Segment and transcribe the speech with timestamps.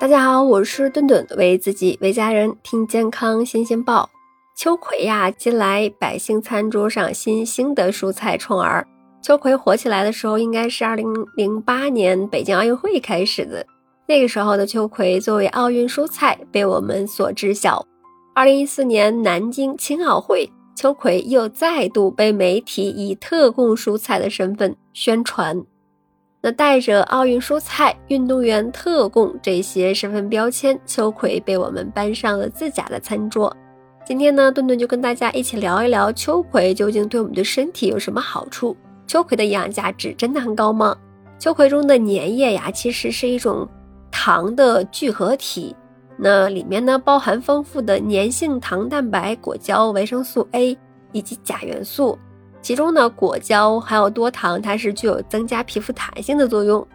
[0.00, 4.08] 大家好，我是顿顿，为自己为家人听健康新鲜报。
[4.56, 8.88] 秋葵呀，近来百姓餐桌上新兴的蔬菜宠儿。
[9.20, 13.66] 秋葵火起来的时候，应该是二零零八年北京奥运会开始的。
[14.06, 17.84] 那个时候的秋葵作为奥运蔬菜被我们所知晓。
[18.34, 25.62] 二零一四年南京青奥会，秋葵又再度被媒体以特供蔬菜的身份宣传。
[26.42, 33.54] 那带着奥运蔬菜、运动员特供这些身份标签，秋葵被我们搬上了自家的餐桌。
[34.06, 38.74] 今天呢，顿顿就跟大家一起聊一聊秋葵究竟对我们的身体有什么好处？
[39.06, 40.96] 秋葵的营养价值真的很高吗？
[41.38, 43.68] 秋葵中的粘液呀，其实是一种
[44.10, 45.76] 糖的聚合体，
[46.16, 50.76] 那里面呢包含丰富的粘性糖蛋白、果胶、维生素 A
[51.12, 52.18] 以及钾元素。
[52.62, 56.86] 其中呢，果胶还有多糖，它是具有增加皮肤弹性的作用。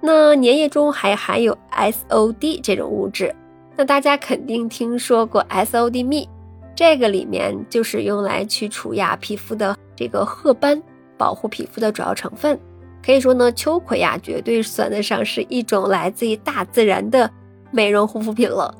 [0.00, 3.34] 那粘液中还含有 SOD 这种物质，
[3.76, 6.28] 那大家肯定听说过 SOD 蜜，
[6.74, 10.80] 这个里面就是用来去除呀皮肤的这个褐斑，
[11.16, 12.58] 保护皮肤的主要成分。
[13.04, 17.30] 可以说呢，秋葵呀，绝对算得上是一种来自于大自然的
[17.70, 18.74] 美容护肤品了。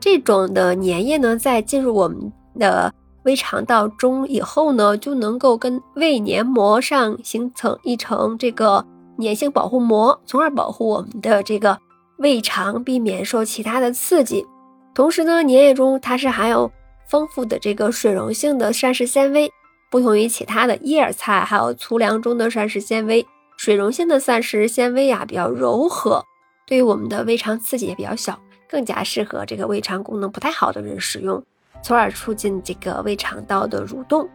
[0.00, 2.92] 这种的粘液呢，在进入我们的
[3.26, 8.86] 胃肠道中以后呢，就能够跟胃黏膜上形成一层这个
[9.18, 11.76] 粘性保护膜，从而保护我们的这个
[12.18, 14.46] 胃肠，避免受其他的刺激。
[14.94, 16.70] 同时呢，粘液中它是含有
[17.10, 19.50] 丰富的这个水溶性的膳食纤维，
[19.90, 26.24] 不同于其他的叶菜还有粗粮中的膳食纤维，水溶性的膳食纤维啊比较柔和，
[26.64, 28.38] 对于我们的胃肠刺激也比较小，
[28.70, 31.42] 更加适合这个胃肠功能不太好的人使用。
[31.82, 34.28] 从而促进这个胃肠道的蠕动，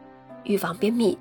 [0.43, 1.17] 预防便秘。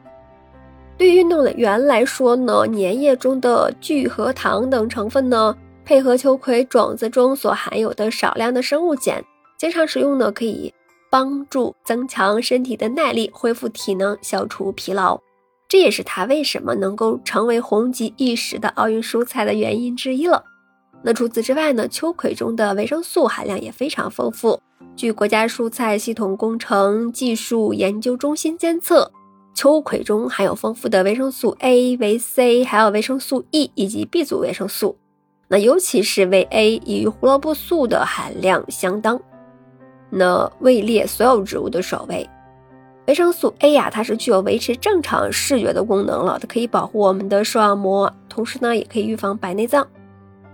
[0.97, 9.25] 对于运动员来说呢，粘液中的聚合糖等成分呢，配合秋葵种子中所含有的少量的生物碱，
[9.59, 10.73] 经常食用呢，可以
[11.11, 15.19] 帮助增强身体的耐力，恢复体能，消除疲劳。
[15.69, 20.45] 这也是它为什么能够成为红极一时的奥运蔬菜的原因之一了。
[21.03, 24.61] 那除此之外呢，秋葵中的维生素含量也非常丰富。
[24.97, 29.11] 据国家蔬菜系统工程技术研究中心监测，
[29.55, 34.99] 秋葵中含有丰富的维生素 A、维 C，还有维生素 E 以及 B 族维生素。
[35.49, 39.21] 那尤其是维 A 与胡萝卜素的含量相当，
[40.11, 42.29] 那位列所有植物的首位。
[43.07, 49.87] 维生素 A 呀，它是具有维持正常视觉的功能了，它可以保护我们的视网膜，同时呢，也可以预防白内障。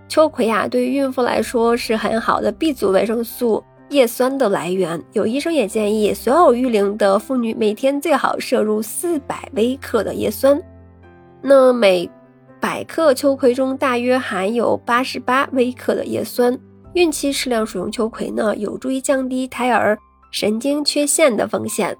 [0.08, 3.62] 秋葵呀，对于孕妇来说是很好的 B 族维生素。
[3.90, 10.60] 叶酸的来源，有医生也建议所有育龄的妇女每天最好摄入四百微克的叶酸。
[11.40, 12.10] 那每
[12.60, 16.58] 百克秋葵中大约含有八十八微克的叶酸。
[16.94, 19.96] 孕期适量使用秋葵呢，有助于降低胎儿
[20.32, 21.96] 神经缺陷的风险。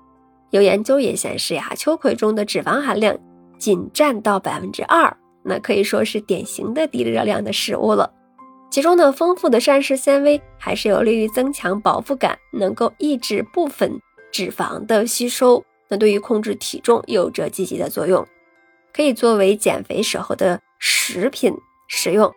[0.51, 3.17] 有研究也显示呀，秋葵中的脂肪含量
[3.59, 5.17] 仅占到百分之二，
[5.47, 8.13] 那可以说是典型的低热量的食物了。
[8.69, 14.01] 其中呢，丰富的膳食纤维还是有利于增强饱腹感，能够抑制部分
[14.33, 15.65] 脂肪的吸收。
[15.89, 18.27] 那对于控制体重有着积极的作用，
[18.93, 21.55] 可以作为减肥时候的食品
[21.87, 22.31] 食用。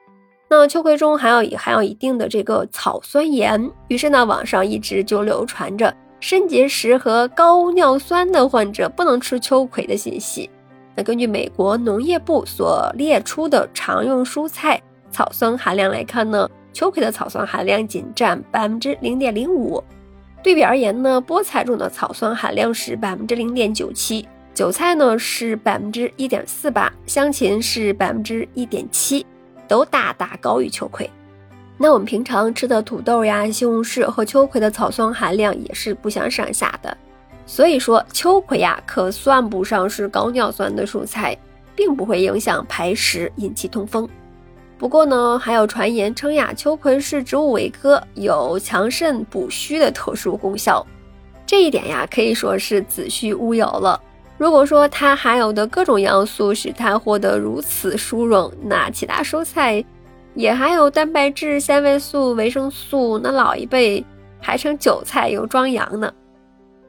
[0.52, 10.50] 那秋葵中还有含有一定的这个草酸盐，于是呢，网上一直就流传着肾结石和高尿酸的患者不能吃秋葵的信息。
[11.04, 14.82] 根据美国农业部所列出的常用蔬菜。
[15.12, 19.84] 草酸含量来看呢，秋葵的草酸含量仅占百分之零点零五。
[20.44, 29.26] 对比而言呢，菠菜中的草酸含量是百分之零点九七，韭菜呢是百分之一点四八，香芹是百分之一点七，
[29.68, 31.10] 都大大高于秋葵。
[31.78, 36.96] 那我们平常吃的土豆呀、西红柿和秋葵的草酸含量也是不相上下的。
[37.50, 41.36] 所以说，秋葵呀可算不上是高尿酸的蔬菜，
[41.76, 44.08] 并不会影响排石，引起痛风。
[44.78, 50.86] 不过呢，还有传言称呀，秋葵是植物伟哥，有强肾补虚的特殊功效。
[51.44, 54.00] 这一点呀，可以说是子虚乌有了。
[54.38, 59.84] 如果说它含有的各种要素使它获得如此殊荣，那其他蔬菜
[60.36, 64.06] 也含有蛋白质、纤维素、维生素，那老一辈
[64.40, 66.14] 还称韭菜有壮阳呢。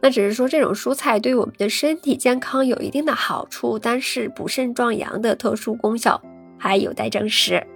[0.03, 6.21] 那只是说这种蔬菜对我们的身体健康有一定的好处，但是补肾壮阳的特殊功效
[6.59, 7.67] 还有待证实。